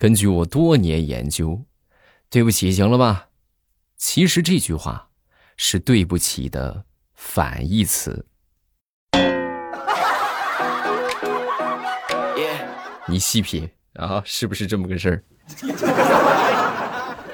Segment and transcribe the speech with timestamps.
[0.00, 1.62] 根据我多年研究，
[2.30, 3.28] 对不起，行了吧？
[3.98, 5.10] 其实这句话
[5.58, 8.24] 是对不起的反义词。
[13.06, 15.22] 你细品啊，是不是这么个事儿？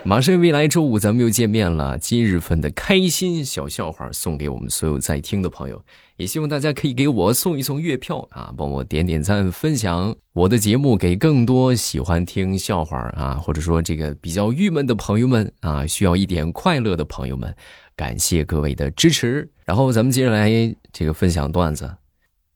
[0.07, 5.84] 马上未来周五咱们又见面了，今日份的开心小笑话送给我们所有在听的朋友，
[6.16, 17.52] 也希望大家可以给我送一送月票啊，帮我点点赞，分享我的节目给更多喜欢听笑话啊，或者说这个比较郁闷的朋友们啊，需要一点快乐的朋友们，
[17.97, 19.50] 感谢各位的支持。
[19.64, 20.48] 然后咱们接着来
[20.92, 21.97] 这个分享段子，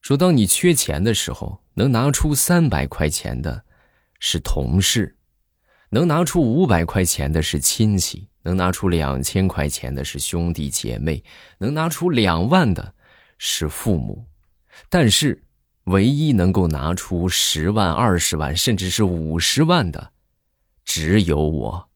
[0.01, 3.65] 说当你缺钱的时候，能拿出三百块钱的
[4.21, 5.17] 是同事。
[5.93, 11.23] 能拿出五百块钱的是亲戚，能拿出两千块钱的是兄弟姐妹，
[11.59, 12.95] 能拿出两万的
[13.39, 14.25] 是父母，
[14.89, 15.43] 但是
[15.85, 20.13] 唯一能够拿出十万、二十万，甚至是五十万的，
[20.85, 21.89] 只有我。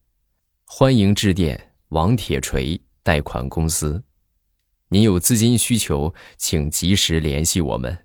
[0.64, 4.02] 欢迎致电王铁锤贷款公司，
[4.88, 8.03] 您有资金需求，请及时联系我们。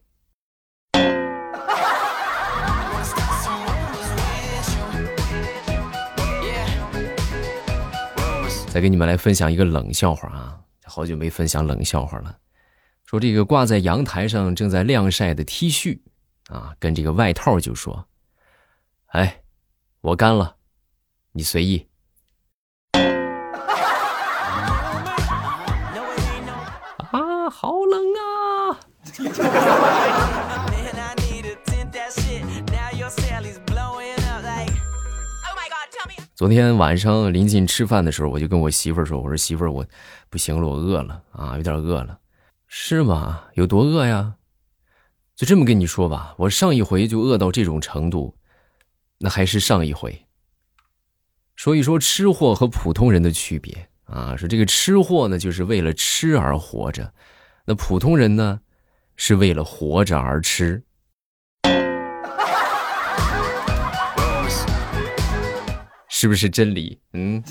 [8.72, 10.60] 再给你们来分享一个冷笑话啊！
[10.86, 12.38] 好久没分享冷笑话了。
[13.06, 16.00] 说这个挂在阳台上正在晾晒的 T 恤
[16.50, 18.08] 啊，跟这个外套就说
[19.14, 19.42] ：“哎，
[20.02, 20.56] 我干了，
[21.32, 21.88] 你随意。
[27.12, 28.80] ”啊，好冷啊！
[36.40, 39.86] 昨天晚上临近吃饭的时候，我就跟我媳妇儿说：“我说媳妇儿，我
[40.30, 42.18] 不行了，我饿了啊，有点饿了，
[42.66, 43.44] 是吗？
[43.56, 44.36] 有多饿呀？
[45.36, 48.38] 就这么跟你说吧，我上一回就饿到这种程度，
[49.18, 50.28] 那还是上一回。
[51.58, 57.14] 说一说吃货和普通人的区别啊，说这个吃货呢，就是为了吃而活着，
[57.66, 58.62] 那普通人呢，
[59.18, 60.82] 是为了活着而吃。”
[66.22, 67.00] 是不是真理？
[67.14, 67.42] 嗯。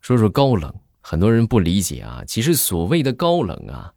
[0.00, 2.24] 说说高冷，很多人不理解啊。
[2.26, 3.92] 其实所谓的高冷啊，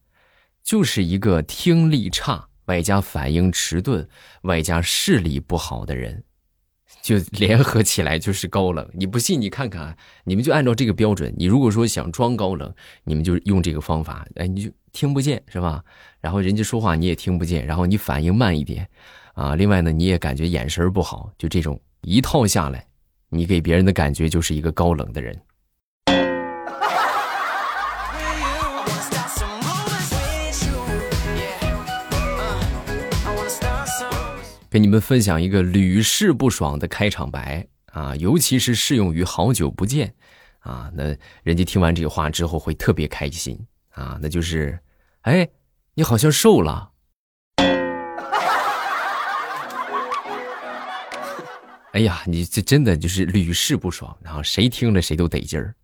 [0.63, 4.07] 就是一个听力差，外加反应迟钝，
[4.44, 6.24] 外加视力不好的人，
[7.01, 8.88] 就联合起来就是高冷。
[8.94, 11.34] 你不信，你看看，你们就按照这个标准。
[11.35, 12.72] 你如果说想装高冷，
[13.06, 14.72] 你们就用这个方法，哎，你就。
[14.93, 15.83] 听不见是吧？
[16.21, 18.87] 然后人家说话你也听不见，然后你反应慢一点，
[19.33, 22.85] 啊，另外呢你也感觉眼神不好，就这种一套下来，
[23.29, 25.37] 你给别人的感觉就是一个高冷的人。
[34.69, 40.13] 给你们分享一个屡试不爽的开场白啊，尤其是适用于好久不见，
[40.59, 43.59] 啊，那人家听完这个话之后会特别开心。
[43.93, 44.79] 啊，那就是，
[45.21, 45.47] 哎，
[45.93, 46.91] 你好像瘦了。
[51.93, 55.75] 哎呀，你这真的就是屡试不爽，然后谁听了谁都得劲儿。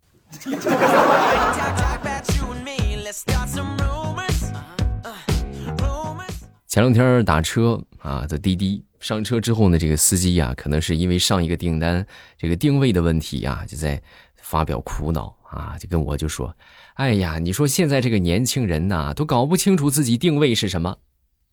[6.66, 12.04] 前两天打车啊，坐滴滴上车之后呢，这个司机呀，可能是因为上一个订单
[12.36, 14.02] 这个定位的问题呀，就在
[14.36, 16.52] 发表苦恼啊，就跟我就说。
[17.00, 20.98] 哎呀，你说现在这个年轻人呐，都搞不清楚自己定位是什么。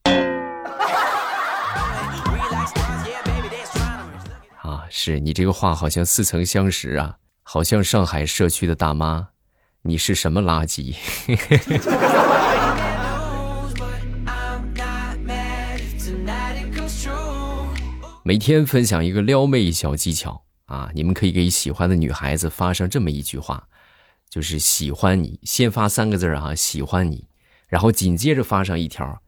[4.62, 9.30] 啊，是你这个话好像似曾相识啊，好像上海社区的大妈，
[9.84, 10.94] 你是什么垃圾？
[18.26, 23.70] 每天分享一个撩妹小技巧啊，你们可以给喜欢的女孩子发上这么一句话。
[24.30, 27.28] 就是喜欢你，先发三个字啊，喜欢你，
[27.68, 29.22] 然后紧接着发上一条，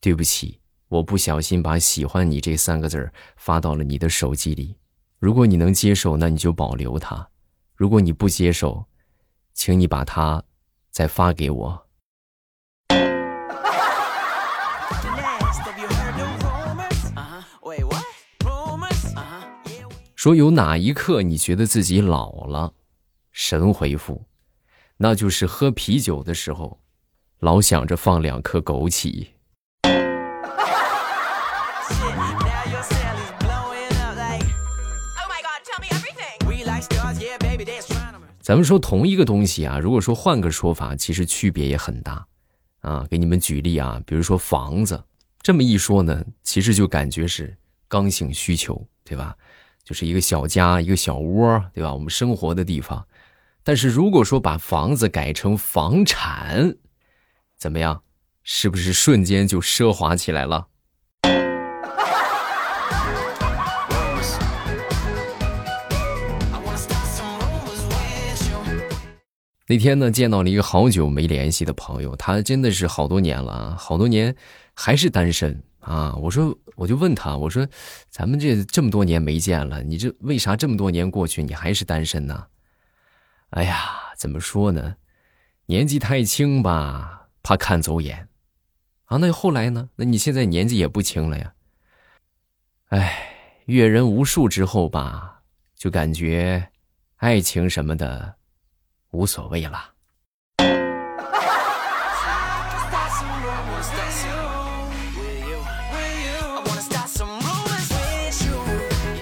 [0.00, 4.76] 对不起，我不小心把喜欢你这三个字发到了你的手机里。
[5.18, 7.28] 如果你能接受，那你就保留它；
[7.76, 8.84] 如果你不接受，
[9.54, 10.42] 请你把它
[10.90, 11.86] 再发给我。
[20.16, 22.74] 说有哪一刻你觉得自己老了？
[23.32, 24.24] 神回复。
[25.02, 26.78] 那就是喝啤酒的时候，
[27.40, 29.26] 老想着放两颗枸杞。
[38.40, 42.24] 咱们说同一个东西啊，如果说换个说法，其实区别也很大
[42.82, 45.02] 啊，给你们举例啊，比如说房子，
[45.40, 47.52] 这么一说呢，其实就感觉是
[47.88, 49.34] 刚性需求，对吧？
[49.82, 51.92] 就是一个小家，一个小窝，对吧？
[51.92, 53.04] 我们生活的地方。
[53.64, 56.74] 但是如果说把房子改成房产，
[57.56, 58.02] 怎么样？
[58.42, 60.66] 是不是瞬间就奢华起来了？
[69.68, 74.34] 那天呢，见到了一个好久没联系的朋友，他真的是好多年了，好多年
[74.74, 76.14] 还是单身啊。
[76.16, 77.66] 我说，我就问他，我说，
[78.10, 82.44] 咱们这这么多年没见了，你这为啥这么多年过去你还是单身呢？
[83.52, 84.96] 哎呀，怎么说呢？
[85.66, 88.28] 年纪太轻吧，怕看走眼
[89.04, 89.18] 啊。
[89.18, 89.90] 那后来呢？
[89.96, 91.52] 那你现在年纪也不轻了呀。
[92.88, 95.42] 哎，阅人无数之后吧，
[95.76, 96.70] 就感觉
[97.16, 98.36] 爱情什么的。
[99.10, 99.90] 无所谓了。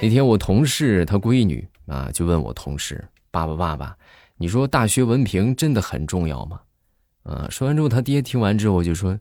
[0.00, 3.98] 那天我同事他闺女啊，就问我同事：“爸爸，爸爸，
[4.40, 6.62] 你说大学文凭真的很重要吗？”
[7.22, 9.20] 啊，说完之后，他爹听完之后就说：“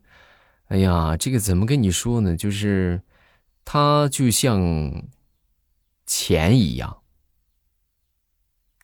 [0.69, 2.35] 哎呀，这个怎么跟你说呢？
[2.35, 3.01] 就是，
[3.65, 4.59] 它就像
[6.05, 7.01] 钱一样，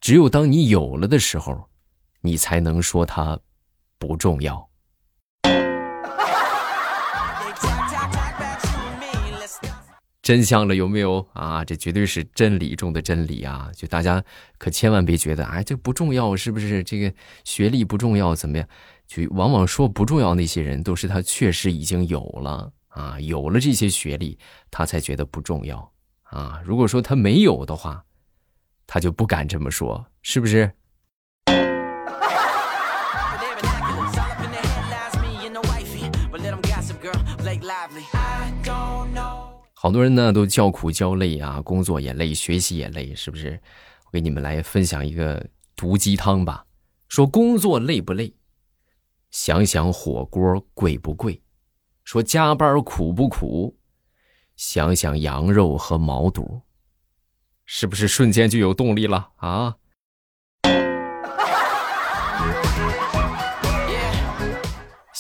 [0.02, 1.70] 只有当你有了的时候。”
[2.26, 3.40] 你才能说它
[4.00, 4.68] 不重要。
[10.26, 11.64] 真相了有没有啊？
[11.64, 13.70] 这绝对是真理中的真理啊！
[13.76, 14.24] 就大家
[14.58, 16.84] 可千万别觉得哎，这不重要，是不是？
[16.84, 17.14] 这个
[17.44, 18.68] 学历不重要，怎么样？
[19.06, 24.40] 就往往说不重要那些人，都是他确实已经有了啊，有了这些学历，
[24.72, 25.92] 他才觉得不重要
[26.24, 26.60] 啊。
[26.66, 28.04] 如果说他没有的话，
[28.88, 30.72] 他就不敢这么说，是不是？
[39.86, 43.62] 好多人呢都叫苦叫累啊，工作也累，学习也累，是不是？
[44.06, 46.66] 我给你们来分享一个毒鸡汤吧。
[47.08, 48.34] 说工作累不累？
[49.30, 51.40] 想想火锅贵不贵？
[52.04, 53.78] 说加班苦不苦？
[54.56, 56.64] 想想羊肉和毛肚，
[57.66, 59.78] 是不是瞬间就有动力了啊？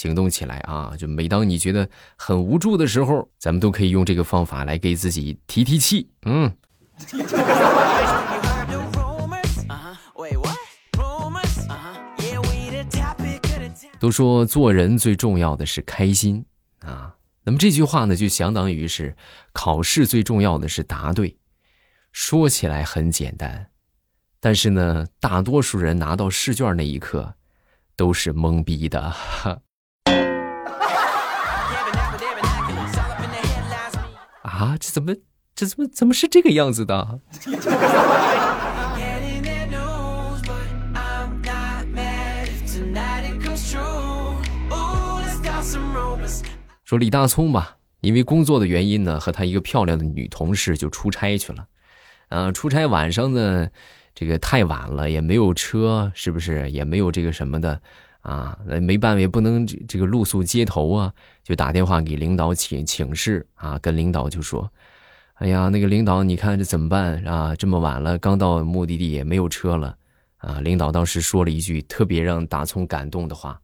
[0.05, 0.93] 行动起来啊！
[0.97, 6.07] 就每当你觉得很无助的时候，咱们都可以用这个方法来给自己提提气。
[6.25, 6.55] 嗯。
[13.99, 16.45] 都说做人最重要的是开心
[16.81, 19.15] 啊，那么这句话呢，就相当于是
[19.51, 21.35] 考试最重要的是答对。
[22.11, 23.71] 说起来很简单，
[24.39, 27.33] 但是呢，大多数人拿到试卷那一刻，
[27.95, 29.11] 都是懵逼的。
[34.55, 35.13] 啊，这怎么，
[35.53, 37.19] 这怎么怎么是这个样子的？
[46.85, 51.65] 说李大聪吧，因为工作的原因呢，和他一个漂亮的女同事就出差去了。
[52.29, 53.67] 嗯，出差晚上呢，
[54.13, 56.71] 这个太晚了，也没有车，是不是？
[56.71, 57.81] 也没有这个什么的。
[58.25, 61.13] 啊，那没办法，也不能这个露宿街头啊，
[61.43, 64.67] 就打电话给领导请请示啊，跟领导就说
[65.37, 67.55] ：“哎呀，那个领导，你看这怎么办啊？
[67.55, 69.95] 这么晚了，刚到目的地也没有车了
[70.37, 73.61] 啊。”领导当时说了一句特别让大葱感动的话：“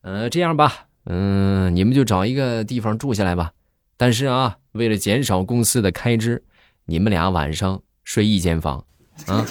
[0.00, 3.52] 呃，这样吧，嗯，你们就找一个地方住下来吧。
[3.98, 6.42] 但是啊，为了减少公司的开支，
[6.86, 8.82] 你们俩晚上睡一间房
[9.26, 9.44] 啊。”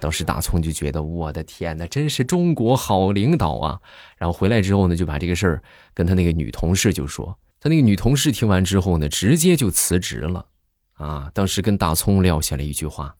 [0.00, 3.80] 当时大葱就觉得我的天哪，真是中国好领导啊！
[4.18, 5.62] 然后回来之后呢，就把这个事儿
[5.94, 7.38] 跟他那个女同事就说。
[7.58, 10.46] 他那个女同事听完之后呢，直接就辞职了。
[10.92, 13.16] 啊，当时跟大葱撂下了一句话：“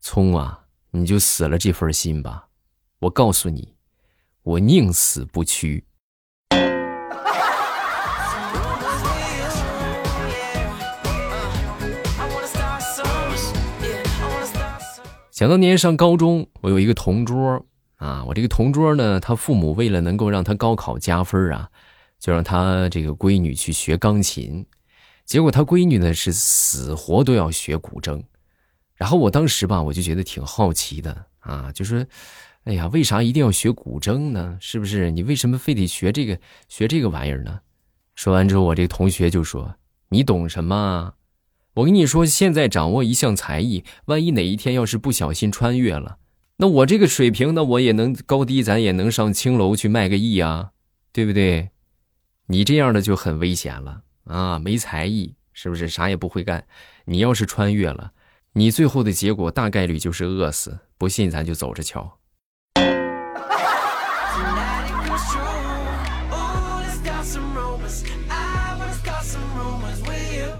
[0.00, 2.48] 葱啊，你就死了这份心吧！
[2.98, 3.74] 我告诉你，
[4.42, 5.84] 我宁死不屈。”
[15.36, 17.62] 想当年上高中，我有一个同桌
[17.96, 21.68] 啊，我这个同桌呢，他父母为了能够让他高考加分啊，
[22.18, 24.64] 就让他这个闺女去学钢琴。
[25.26, 28.22] 结果他闺女呢是死活都要学古筝。
[28.94, 32.02] 然后我当时吧，我就觉得挺好奇的啊，就说
[32.64, 34.56] ：“哎呀，为啥一定要学古筝呢？
[34.58, 35.10] 是不是？
[35.10, 37.60] 你为什么非得学这个学这个玩意儿呢？”
[38.16, 39.76] 说完之后，我这个同学就说
[40.08, 41.12] ：“你懂什么？”
[41.76, 46.16] 我跟你说，现在掌握一项才艺，万一哪一天要是不小心穿越了，
[46.56, 50.70] 那我这个水平，那我也能高低，咱也能上青楼去卖个艺啊，
[51.12, 51.68] 对不对？
[52.46, 54.58] 你这样的就很危险了啊！
[54.58, 56.66] 没才艺，是不是啥也不会干？
[57.04, 58.12] 你要是穿越了，
[58.54, 60.78] 你最后的结果大概率就是饿死。
[60.96, 62.18] 不信，咱就走着瞧。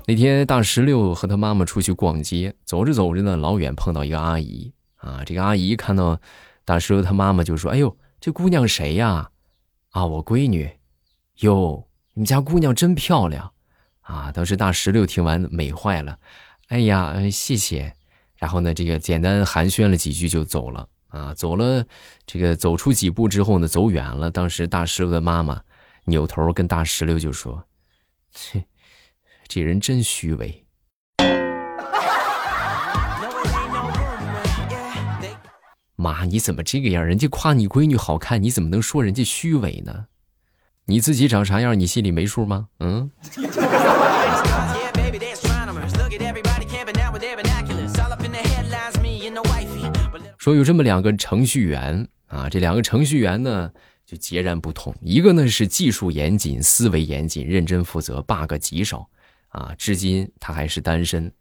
[0.09, 5.25] 那天大石榴和他妈妈出去逛街，走着走着呢，老远碰到一个阿姨啊。
[5.25, 6.17] 这个阿姨看到
[6.65, 9.29] 大石榴他妈妈就说：“哎呦，这姑娘谁呀？
[9.91, 10.71] 啊，我闺女。
[11.41, 13.51] 哟，你们家姑娘真漂亮
[14.03, 16.17] 啊！”当时大石榴听完美坏了，
[16.69, 17.93] 哎呀，谢谢。
[18.37, 21.35] 然后呢，这个简单寒暄了几句就走了啊。
[21.35, 21.85] 走了，
[22.25, 24.31] 这个走出几步之后呢，走远了。
[24.31, 25.61] 当时大石榴的妈妈
[26.05, 27.61] 扭头跟大石榴就说
[28.31, 28.65] ：“切。”
[29.49, 30.65] 这人真虚伪，
[35.95, 37.05] 妈，你怎么这个样？
[37.05, 40.07] 人家夸你闺女好看，你怎么能说人家虚伪呢？
[40.87, 42.69] 你自己长啥样，你心里没数吗？
[42.81, 43.11] 嗯。
[50.39, 53.71] 说有这么两个程序员啊，这两个程序员呢
[54.05, 59.09] 就截然不同，一个呢是技术严谨、思维严谨、认真负责，bug 极少。
[59.57, 61.33] 啊，至今他还是单身。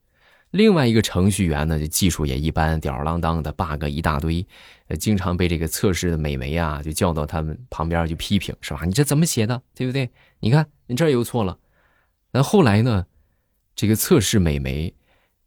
[0.52, 4.46] 另外一个程序员呢，就技术也一般，吊儿郎当的 bug 一大堆，
[4.88, 8.86] 呃，经常被这个测试的美眉啊，就叫到他们旁边去批评，是吧？
[8.86, 10.10] 你这怎么写的，对不对？
[10.40, 11.58] 你看你这又错了。
[12.32, 13.06] 那后来呢，
[13.76, 14.94] 这个测试美眉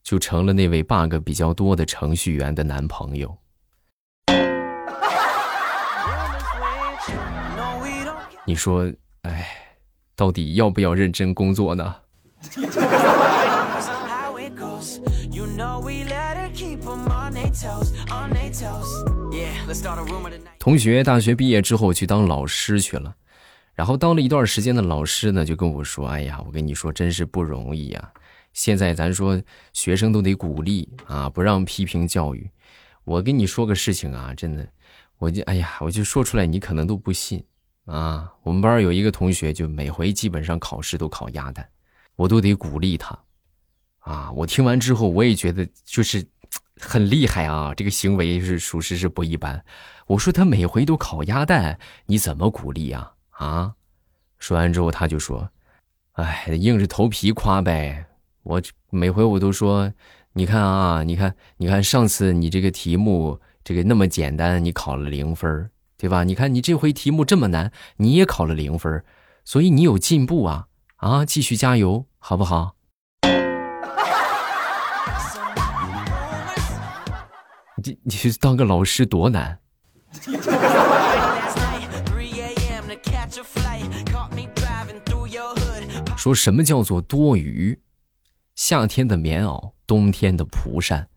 [0.02, 3.34] 就成了那位 bug 比较多的程序员的男朋友。
[8.44, 9.46] 你说，哎，
[10.14, 11.94] 到底要不要认真工作呢？
[20.58, 23.14] 同学大学毕业之后去当老师去了，
[23.74, 28.12] 然后当了一段时间的老师呢，就跟我说：“哎呀，我跟你说，真是不容易呀！
[28.52, 29.40] 现在咱说
[29.72, 32.50] 学生都得鼓励啊，不让批评教育。
[33.04, 34.66] 我跟你说个事情啊，真的，
[35.18, 37.44] 我就哎呀，我就说出来，你可能都不信
[37.86, 38.32] 啊。
[38.42, 41.68] 我们班有一个同学，就每回基本上考试都考鸭蛋。”
[42.18, 43.16] 我都得鼓励他，
[44.00, 44.32] 啊！
[44.32, 46.26] 我听完之后，我也觉得就是
[46.80, 49.64] 很厉害啊，这个行为是属实是不一般。
[50.08, 53.12] 我说他每回都烤鸭蛋，你怎么鼓励啊？
[53.30, 53.74] 啊！
[54.40, 55.48] 说完之后，他就说
[56.18, 58.06] ：“哎，硬着头皮夸呗。”
[58.42, 58.60] 我
[58.90, 59.92] 每回我都说
[60.34, 66.24] ：“你看啊，你看，你看，上次你这个题目这个那么简单，你考了零分，对吧？
[66.24, 69.04] 你看你这回题目这么难，你也考了零分，
[69.44, 70.64] 所以你有进步啊。”
[70.98, 72.74] 啊，继续加油，好不好？
[77.82, 79.58] 你你去当个老师多难？
[86.16, 87.80] 说什么叫做多余？
[88.56, 91.08] 夏天的棉袄，冬天的蒲扇，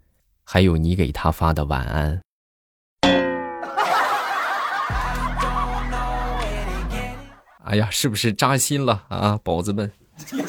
[0.43, 2.21] 还有你给他发的晚安。
[7.65, 9.91] 哎呀，是不是扎心了啊，宝子们？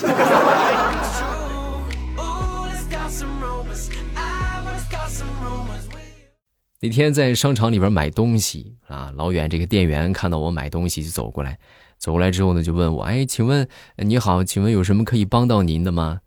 [6.80, 11.58] 那天在商场里边买东西啊，老远这个店员看到我买东西就走过来，
[11.96, 16.20] 走过来之后呢，就问我：“哎，请问你好，请问有什么可以帮到您的吗？”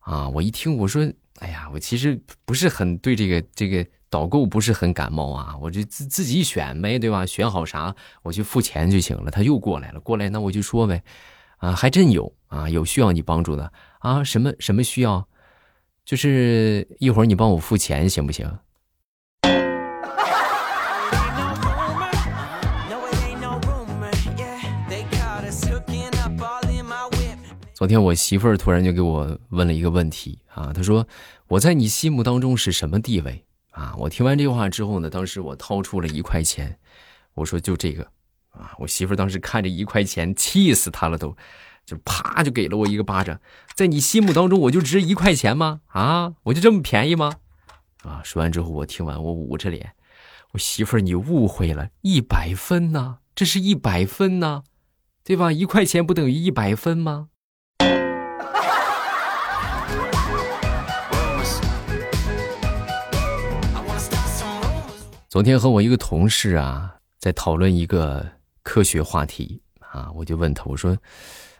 [0.00, 1.10] 啊，我一听我说
[1.40, 7.26] ：“哎呀，我其实不是很对这个这个。”导购不是很感冒啊，我就自自己选呗，对吧？
[7.26, 9.28] 选好啥我去付钱就行了。
[9.28, 11.02] 他又过来了，过来那我就说呗，
[11.56, 15.26] 啊，还真有啊，有需要你帮助的啊，什么什么需要？
[16.04, 18.48] 就是一会儿你帮我付钱行不行？
[27.72, 31.06] 昨天我媳妇儿突然就给我问了一个问题啊，她说
[31.48, 33.44] 我在你心目当中是什么地位？
[33.72, 33.92] 啊！
[33.98, 36.78] 我听完这话之后呢，当时我掏出了一块钱，
[37.34, 38.04] 我说就这个，
[38.52, 38.72] 啊！
[38.78, 41.36] 我媳妇儿当时看着一块钱，气死她了，都，
[41.84, 43.40] 就啪就给了我一个巴掌。
[43.74, 45.80] 在你心目当中，我就值一块钱吗？
[45.88, 46.34] 啊！
[46.44, 47.34] 我就这么便宜吗？
[48.02, 48.20] 啊！
[48.24, 49.94] 说完之后，我听完，我捂着脸，
[50.52, 54.62] 我媳妇儿，你误会了，一百分呢，这是一百分呢，
[55.24, 55.50] 对吧？
[55.50, 57.28] 一块钱不等于一百分吗？
[65.28, 68.24] 昨天和我一个同事啊，在讨论一个
[68.62, 70.96] 科学话题啊，我就问他，我说：“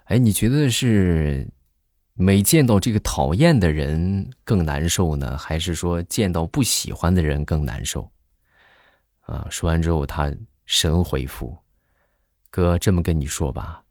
[0.04, 1.48] 哎，你觉得是
[2.12, 8.10] 每见到这个讨厌的人更难受呢，还是说见到不喜欢的人更难受？”
[9.26, 10.30] 啊，说完之后他
[10.66, 11.56] 神回复
[12.50, 13.82] ：“哥这么跟你说吧，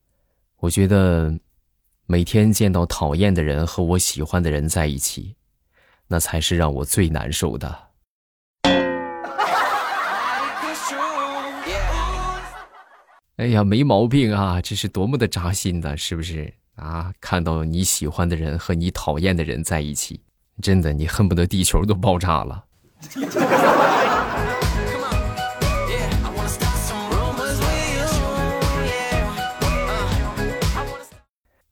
[0.57, 1.35] 我觉得
[2.05, 5.35] 每天见到讨厌的人和我喜欢的人在一起，
[6.07, 7.92] 那才是让我最难受的。
[13.37, 17.11] 哎呀，没毛病啊，这是多么的扎心的，是不是啊？
[17.19, 20.21] 看到你喜欢的人和你讨厌的人在一起，
[20.61, 22.63] 真的你恨不得地球都爆炸了。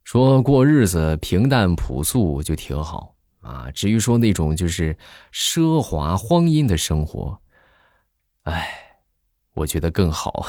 [0.04, 3.70] 说过日子平淡朴素就挺好啊。
[3.72, 4.98] 至于说那种就是
[5.32, 7.40] 奢华荒淫的生活，
[8.44, 8.91] 哎，
[9.54, 10.48] 我觉得更好。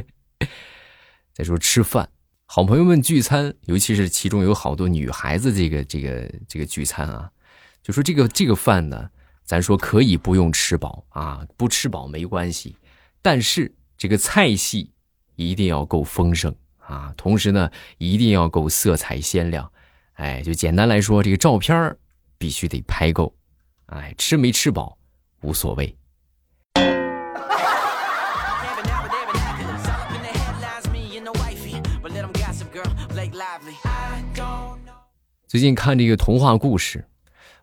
[1.32, 2.08] 再说吃饭，
[2.46, 7.30] 好朋友们聚餐，尤其是其中有好多女孩子，这个这个这个聚餐啊，
[7.82, 9.10] 就说这个这个饭呢，
[9.44, 12.76] 咱说可以不用吃饱啊，不吃饱没关系，
[13.20, 14.92] 但是这个菜系
[15.34, 16.54] 一定要够丰盛。
[16.78, 19.68] 啊，同时呢，一定要够色彩鲜亮，
[20.12, 21.96] 哎，就简单来说，这个照片
[22.38, 23.34] 必须得拍够，
[23.86, 24.96] 哎，吃没吃饱
[25.40, 25.98] 无所谓。
[35.48, 37.04] 最近看这个童话故事，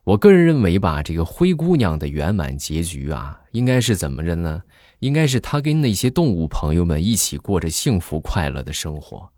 [0.05, 4.63] 我个人认为吧，这个灰姑娘的圆满结局啊，应该是怎么着呢？
[4.99, 9.29] 应该是她跟那些动物朋友们一起过着幸福快乐的生活，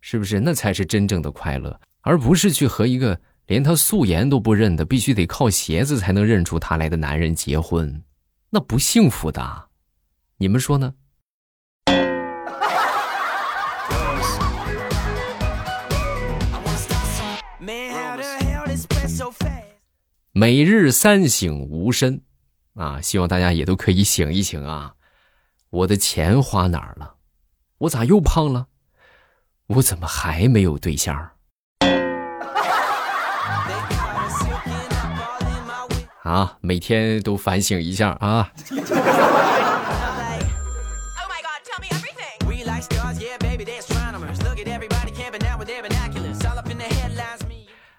[0.00, 0.40] 是不是？
[0.40, 8.02] 那才是真正的快乐，而不是去和一个连她素颜都不认的，必须得靠鞋子才能认出她来的男人结婚，
[8.50, 9.68] 那不幸福的。
[10.38, 10.94] 你们说呢？
[20.34, 22.22] 每日三省吾身，
[22.74, 24.94] 啊，希望大家也都可以醒一醒啊。
[25.68, 27.16] 我的钱花哪儿了？
[27.76, 28.68] 我咋又胖了？
[29.66, 31.32] 我怎么还没有对象？
[36.22, 38.50] 啊，每天都反省一下啊。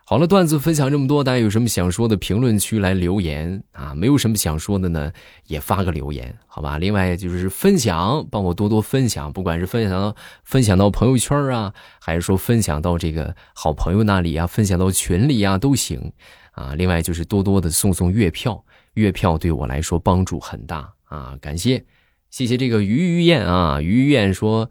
[0.05, 3.95] 好了，段子分享这么多，大家有什么想说的，评论区来留言啊！
[3.95, 5.13] 没有什么想说的呢，
[5.47, 6.77] 也发个留言，好吧？
[6.77, 10.13] 另外就是分享，帮我多多分享，不管是分享到
[10.43, 16.11] 分享到朋友圈啊，还是说分享到这个好朋友那里啊，分享到群里啊，都行
[16.51, 16.75] 啊。
[16.75, 18.61] 另外就是多多的送送月票，
[18.95, 21.37] 月票对我来说帮助很大啊！
[21.39, 21.85] 感谢，
[22.29, 24.69] 谢谢这个于于燕啊，于于燕说。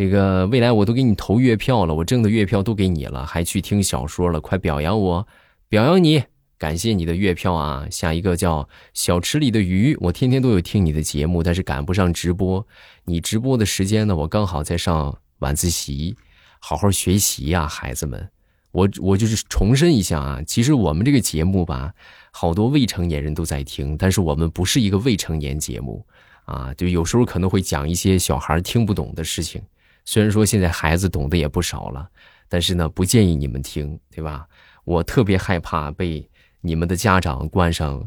[0.00, 5.28] 这个未来我都给你投月票了，我挣的月票都给你了，还去听小说了，快表扬我，
[5.68, 6.24] 表扬你，
[6.56, 7.86] 感谢你的月票啊！
[7.90, 12.66] 下一个叫小池里的鱼，我天天都有听你的节目，但是赶不上直播，
[13.04, 16.16] 你直播的时间呢，我刚好在上晚自习，
[16.60, 18.26] 好好学习呀，孩子们，
[18.72, 21.92] 我我就是重申一下啊，其实我们这个节目吧，
[22.30, 26.02] 好多未成年人都在听，但是我们不是一个未成年节目
[26.46, 29.60] 啊，就有时候可能会讲一些小孩听不懂的事情。
[30.04, 32.08] 虽然说现在孩子懂得也不少了，
[32.48, 34.46] 但是呢，不建议你们听，对吧？
[34.84, 36.28] 我特别害怕被
[36.62, 38.02] 你们的家长冠上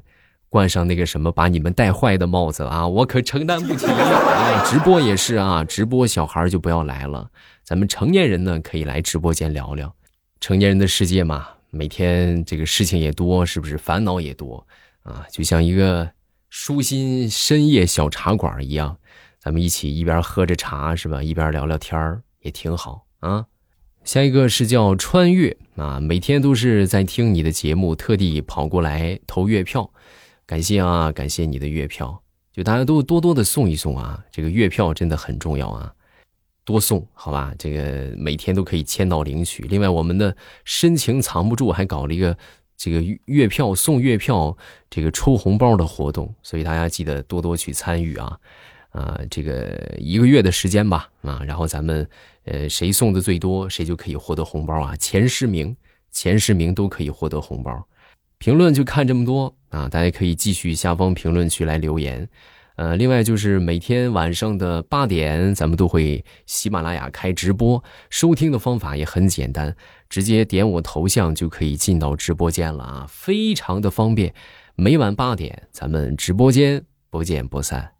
[0.49, 2.85] 冠上那个什么把你们带坏的帽子啊！
[2.87, 3.87] 我可承担不起。
[4.69, 7.29] 直播也是啊，直播小孩就不要来了，
[7.63, 9.95] 咱们成年人呢可以来直播间聊聊。
[10.41, 13.77] 成年人的世界嘛，每天这个事情也多，是不是？
[13.77, 14.65] 烦恼也多
[15.03, 16.09] 啊，就像一个
[16.49, 18.97] 舒心深夜小茶馆一样。
[19.43, 23.45] 咱们一起一边喝着茶是吧，一边聊聊天也挺好啊。
[24.05, 29.91] 下一个是叫穿越啊，每天都是在听你的节目，特地跑过来投月票，
[30.45, 35.93] 感谢啊，感谢你的月票，就大家都多多的送一送啊，这个月票真的很重要啊，
[36.63, 39.63] 多送好吧，这个每天都可以签到领取。
[39.63, 42.37] 另外，我们的深情藏不住还搞了一个
[42.77, 44.55] 这个月票送月票
[44.89, 48.39] 这个抽红包的活动，所以大家记得多多去参与啊。
[48.93, 52.07] 啊，这个一个月的时间吧，啊，然后咱们，
[52.45, 55.75] 呃，谁送的最多，谁就可以获得红包啊，前十名，
[56.11, 57.85] 前十名都可以获得红包。
[58.37, 62.29] 评论就看这么多啊，大家可以继续下方评论区来留言。
[62.75, 69.75] 呃，另外就是每天晚上的八点，咱们都会喜马拉雅开直播，收听的方法也很简单，
[70.09, 74.33] 直接点我头像就可以进到直播间了啊，非常的方便。
[74.75, 77.91] 每晚八点，咱们直播间不见不散。